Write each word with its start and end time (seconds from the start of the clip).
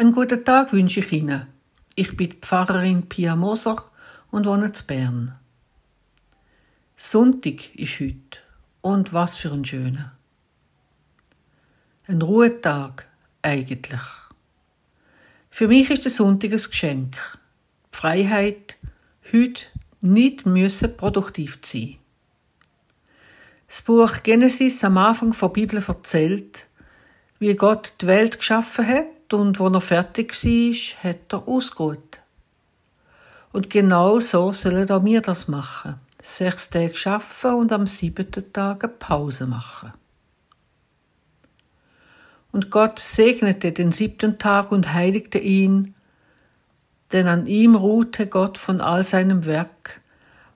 Einen 0.00 0.12
guten 0.12 0.44
Tag 0.44 0.72
wünsche 0.72 1.00
ich 1.00 1.10
Ihnen. 1.10 1.48
Ich 1.96 2.16
bin 2.16 2.34
Pfarrerin 2.34 3.08
Pia 3.08 3.34
Moser 3.34 3.84
und 4.30 4.46
wohne 4.46 4.66
in 4.66 4.86
Bern. 4.86 5.34
Sonntag 6.94 7.74
ist 7.74 7.98
heute. 7.98 8.38
Und 8.80 9.12
was 9.12 9.34
für 9.34 9.50
ein 9.50 9.64
schöner. 9.64 10.12
Ein 12.06 12.22
Ruhetag 12.22 13.08
eigentlich. 13.42 14.00
Für 15.50 15.66
mich 15.66 15.90
ist 15.90 16.04
der 16.04 16.12
Sonntag 16.12 16.52
ein 16.52 16.62
Geschenk. 16.62 17.16
Die 17.92 17.96
Freiheit, 17.96 18.76
heute 19.32 19.64
nicht 20.00 20.46
müssen 20.46 20.96
produktiv 20.96 21.60
zu 21.62 21.76
sein. 21.76 21.96
Das 23.66 23.82
Buch 23.82 24.22
Genesis 24.22 24.84
am 24.84 24.96
Anfang 24.96 25.36
der 25.36 25.48
Bibel 25.48 25.82
erzählt, 25.84 26.68
wie 27.40 27.56
Gott 27.56 27.94
die 28.00 28.06
Welt 28.06 28.38
geschaffen 28.38 28.86
hat 28.86 29.17
und 29.32 29.58
wo 29.58 29.68
er 29.68 29.80
fertig 29.80 30.32
war, 30.32 31.10
hat 31.10 31.32
er 31.32 31.48
ausgeruht. 31.48 32.20
Und 33.52 33.70
genau 33.70 34.20
so 34.20 34.52
sollen 34.52 34.90
auch 34.90 35.04
wir 35.04 35.20
das 35.20 35.48
machen. 35.48 35.96
Sechs 36.22 36.70
Tage 36.70 36.94
arbeiten 37.06 37.54
und 37.60 37.72
am 37.72 37.86
siebten 37.86 38.52
Tag 38.52 38.84
eine 38.84 38.92
Pause 38.92 39.46
machen. 39.46 39.92
Und 42.52 42.70
Gott 42.70 42.98
segnete 42.98 43.72
den 43.72 43.92
siebten 43.92 44.38
Tag 44.38 44.72
und 44.72 44.92
heiligte 44.92 45.38
ihn, 45.38 45.94
denn 47.12 47.26
an 47.26 47.46
ihm 47.46 47.74
ruhte 47.74 48.26
Gott 48.26 48.58
von 48.58 48.80
all 48.80 49.04
seinem 49.04 49.44
Werk, 49.44 50.00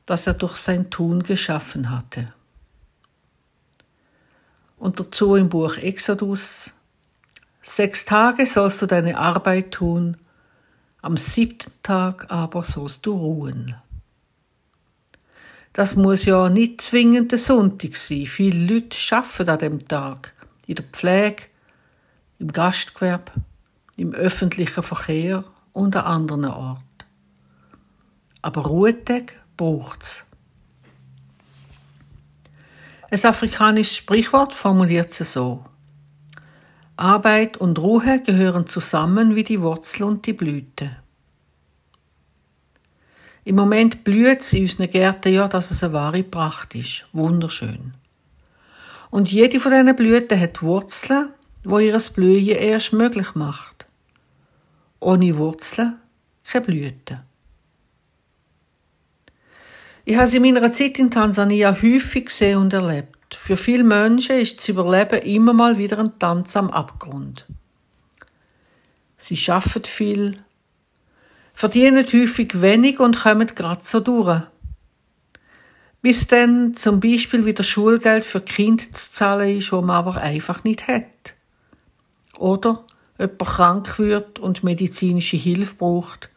das 0.05 0.27
er 0.27 0.35
durch 0.35 0.57
sein 0.57 0.91
Tun 0.91 1.23
geschaffen 1.23 1.91
hatte. 1.91 2.33
Und 4.79 4.99
dazu 4.99 5.37
im 5.37 5.49
Buch 5.49 5.77
Exodus 5.77 6.75
Sechs 7.63 8.05
Tage 8.05 8.45
sollst 8.45 8.83
du 8.83 8.87
deine 8.87 9.17
Arbeit 9.17 9.71
tun, 9.71 10.17
am 11.01 11.17
siebten 11.17 11.73
Tag 11.85 12.27
aber 12.29 12.65
sollst 12.65 13.07
du 13.07 13.13
ruhen. 13.13 13.77
Das 15.73 15.95
muss 15.95 16.25
ja 16.25 16.51
nicht 16.51 16.81
zwingend 16.81 17.31
der 17.31 17.39
Sonntag 17.39 17.97
sein. 17.97 18.27
Viele 18.27 18.75
Leute 18.75 18.99
arbeiten 19.17 19.49
an 19.49 19.59
dem 19.59 19.89
Tag. 19.89 20.35
In 20.67 20.75
der 20.75 20.85
Pflege, 20.85 21.45
im 22.39 22.53
Gastgewerbe, 22.53 23.33
im 23.97 24.13
öffentlichen 24.13 24.83
Verkehr 24.83 25.45
und 25.73 25.97
an 25.97 26.05
anderen 26.05 26.45
Orten. 26.47 26.83
Aber 28.43 28.63
Ruhetag 28.63 29.35
braucht's. 29.57 30.25
Ein 33.11 33.25
afrikanisches 33.25 33.97
Sprichwort 33.97 34.53
formuliert 34.53 35.21
es 35.21 35.33
so. 35.33 35.65
Arbeit 37.03 37.57
und 37.57 37.79
Ruhe 37.81 38.23
gehören 38.25 38.69
zusammen 38.69 39.35
wie 39.35 39.43
die 39.43 39.61
Wurzel 39.61 40.05
und 40.05 40.25
die 40.25 40.33
Blüte. 40.33 40.97
Im 43.45 43.57
Moment 43.57 44.05
blüht 44.05 44.43
es 44.43 44.53
in 44.53 44.63
unseren 44.63 44.89
Gärten 44.89 45.33
ja, 45.33 45.49
dass 45.49 45.73
es 45.73 45.83
eine 45.83 45.95
wahre 45.95 46.23
Pracht 46.23 46.77
ist. 46.77 47.07
Wunderschön. 47.13 47.95
Und 49.11 49.33
jede 49.33 49.59
von 49.59 49.73
diesen 49.73 49.97
Blüten 49.97 50.39
hat 50.39 50.63
Wurzeln, 50.63 51.31
wo 51.65 51.81
ihres 51.81 52.11
Blühen 52.11 52.57
erst 52.57 52.93
möglich 52.93 53.35
macht. 53.35 53.85
Ohne 55.01 55.37
Wurzeln 55.37 55.97
keine 56.45 56.65
Blüten. 56.65 57.21
Ich 60.05 60.17
habe 60.17 60.29
sie 60.29 60.37
in 60.37 60.43
meiner 60.43 60.71
Zeit 60.71 60.99
in 61.01 61.11
Tansania 61.11 61.77
häufig 61.83 62.27
gesehen 62.27 62.59
und 62.59 62.73
erlebt. 62.73 63.17
Für 63.35 63.57
viele 63.57 63.85
Menschen 63.85 64.37
ist 64.37 64.59
das 64.59 64.69
Überleben 64.69 65.23
immer 65.23 65.53
mal 65.53 65.79
wieder 65.79 65.99
ein 65.99 66.19
Tanz 66.19 66.57
am 66.57 66.71
Abgrund. 66.71 67.47
Sie 69.17 69.37
schaffen 69.37 69.85
viel, 69.85 70.39
verdienen 71.55 72.07
häufig 72.07 72.61
wenig 72.61 72.99
und 72.99 73.21
kommen 73.21 73.47
gerade 73.49 73.83
so 73.85 74.01
durch. 74.01 74.43
Bis 76.01 76.27
dann 76.27 76.75
zum 76.75 76.99
Beispiel 76.99 77.47
wieder 77.47 77.63
Schulgeld 77.63 78.25
für 78.25 78.41
Kind 78.41 78.97
zu 78.97 79.13
zahlen 79.13 79.59
ist, 79.59 79.71
wo 79.71 79.81
man 79.81 79.97
aber 79.97 80.17
einfach 80.17 80.65
nicht 80.65 80.89
hat. 80.89 81.35
Oder 82.37 82.85
jemand 83.19 83.39
krank 83.39 83.99
wird 84.01 84.41
und 84.41 84.65
medizinische 84.65 85.37
Hilfe 85.37 85.77
braucht. 85.77 86.29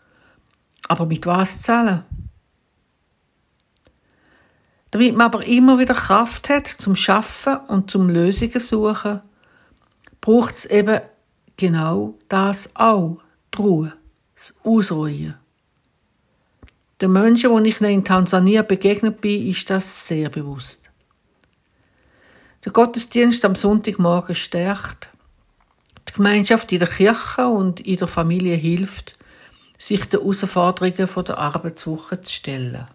Aber 0.88 1.08
mit 1.08 1.25
was 1.25 1.64
zahlen? 1.64 2.03
Damit 4.95 5.13
man 5.13 5.25
aber 5.25 5.45
immer 5.45 5.78
wieder 5.78 5.94
Kraft 5.94 6.47
hat 6.47 6.67
zum 6.67 6.95
Schaffen 6.95 7.57
und 7.67 7.91
zum 7.91 8.07
Lösungen 8.07 8.61
suchen, 8.61 9.19
braucht 10.22 10.56
es 10.56 10.66
eben 10.67 11.01
genau 11.57 12.17
das 12.29 12.73
auch, 12.78 13.17
die 13.53 13.61
Ruhe, 13.61 13.94
das 14.35 14.56
Ausruhen. 14.63 15.35
Den 17.01 17.11
Menschen, 17.11 17.61
die 17.61 17.72
ich 17.72 17.81
in 17.81 18.06
Tansania 18.06 18.61
begegnet 18.61 19.19
bin, 19.19 19.45
ist 19.47 19.69
das 19.69 20.07
sehr 20.07 20.29
bewusst. 20.29 20.89
Der 22.63 22.72
Gottesdienst 22.72 23.44
am 23.44 23.56
Sonntagmorgen 23.56 24.33
stärkt, 24.33 25.09
die 26.07 26.13
Gemeinschaft 26.13 26.72
in 26.72 26.79
der 26.79 26.88
Kirche 26.88 27.45
und 27.45 27.81
in 27.81 27.97
der 27.97 28.07
Familie 28.07 28.56
hilft, 28.56 29.17
sich 29.77 30.06
den 30.06 30.22
Herausforderungen 30.22 31.25
der 31.25 31.38
Arbeitswoche 31.38 32.22
zu 32.22 32.31
stellen. 32.31 32.88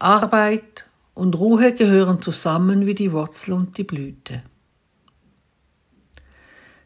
Arbeit 0.00 0.86
und 1.14 1.38
Ruhe 1.38 1.74
gehören 1.74 2.22
zusammen 2.22 2.86
wie 2.86 2.94
die 2.94 3.12
Wurzel 3.12 3.52
und 3.52 3.76
die 3.76 3.84
Blüte. 3.84 4.42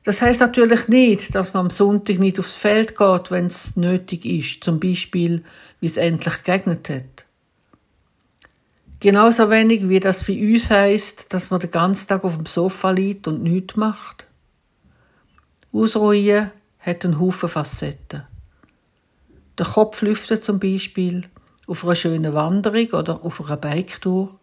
Das 0.03 0.21
heißt 0.21 0.41
natürlich 0.41 0.89
nicht, 0.89 1.35
dass 1.35 1.55
man 1.55 1.67
am 1.67 1.71
Sonntag 1.71 2.19
nicht 2.19 2.39
aufs 2.39 2.53
Feld 2.53 2.99
geht, 2.99 3.31
wenn 3.31 3.47
es 3.47 3.77
nötig 3.77 4.27
ist, 4.27 4.63
zum 4.63 4.81
Beispiel, 4.81 5.45
wie 5.81 5.87
es 5.87 5.97
endlich 5.97 6.43
geregnet 6.43 6.91
hat. 6.91 7.25
Genauso 9.01 9.49
wenig 9.49 9.89
wie 9.89 10.01
das 10.01 10.25
bei 10.25 10.39
uns 10.39 10.69
heißt, 10.69 11.27
dass 11.33 11.51
man 11.51 11.61
den 11.61 11.71
ganzen 11.71 12.09
Tag 12.09 12.25
auf 12.25 12.37
dem 12.37 12.47
Sofa 12.47 12.91
liegt 12.91 13.29
und 13.29 13.43
nichts 13.43 13.77
macht. 13.77 14.27
Ausruhen 15.73 16.51
hat 16.81 17.05
einen 17.05 17.21
Haufen 17.21 17.49
Facetten. 17.49 18.25
Der 19.57 19.67
Kopf 19.67 20.03
lüftet 20.03 20.43
zum 20.43 20.59
Beispiel, 20.59 21.29
auf 21.67 21.85
einer 21.85 21.95
schönen 21.95 22.35
Wanderung 22.35 22.89
oder 22.91 23.25
auf 23.25 23.41
einer 23.45 23.57
Biketour, 23.57 24.39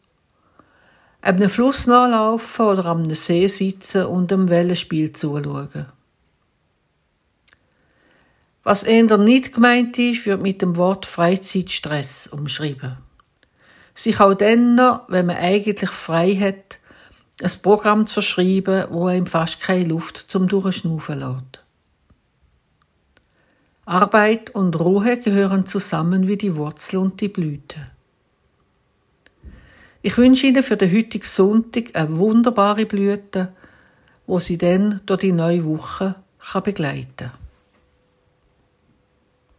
einem 1.21 1.49
Fluss 1.49 1.87
nachlaufen 1.87 2.65
oder 2.65 2.85
am 2.85 3.13
See 3.13 3.47
sitzen 3.47 4.05
und 4.05 4.31
dem 4.31 4.49
Wellenspiel 4.49 5.11
zuschauen. 5.11 5.85
Was 8.63 8.83
eher 8.83 9.17
nicht 9.17 9.53
gemeint 9.53 9.97
ist, 9.97 10.25
wird 10.25 10.41
mit 10.41 10.61
dem 10.61 10.75
Wort 10.75 11.05
Freizeitstress 11.05 12.27
umschrieben. 12.27 12.97
Sich 13.95 14.19
auch 14.19 14.33
dann 14.33 14.75
noch, 14.75 15.01
wenn 15.09 15.25
man 15.25 15.37
eigentlich 15.37 15.89
frei 15.89 16.35
hat, 16.35 16.79
ein 17.41 17.61
Programm 17.61 18.05
zu 18.05 18.15
verschreiben, 18.15 18.85
wo 18.89 19.07
einem 19.07 19.25
fast 19.25 19.61
keine 19.61 19.85
Luft 19.85 20.17
zum 20.17 20.47
Durchschnaufen 20.47 21.19
lässt. 21.19 21.60
Arbeit 23.85 24.51
und 24.51 24.79
Ruhe 24.79 25.17
gehören 25.17 25.65
zusammen 25.65 26.27
wie 26.27 26.37
die 26.37 26.55
Wurzel 26.55 26.97
und 26.97 27.19
die 27.19 27.29
Blüte. 27.29 27.87
Ich 30.03 30.17
wünsche 30.17 30.47
Ihnen 30.47 30.63
für 30.63 30.77
den 30.77 30.91
heutigen 30.95 31.25
Sonntag 31.25 31.95
eine 31.95 32.17
wunderbare 32.17 32.85
Blüte, 32.85 33.53
wo 34.27 34.39
Sie 34.39 34.57
dann 34.57 35.01
durch 35.05 35.21
die 35.21 35.31
neue 35.31 35.65
Woche 35.65 36.15
begleiten 36.63 37.15
kann. 37.17 37.40